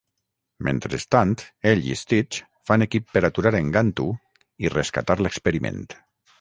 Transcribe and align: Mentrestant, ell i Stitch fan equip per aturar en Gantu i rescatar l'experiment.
Mentrestant, 0.67 1.35
ell 1.73 1.83
i 1.89 1.97
Stitch 2.01 2.41
fan 2.71 2.87
equip 2.87 3.13
per 3.19 3.23
aturar 3.31 3.55
en 3.61 3.71
Gantu 3.79 4.11
i 4.67 4.75
rescatar 4.81 5.21
l'experiment. 5.25 5.83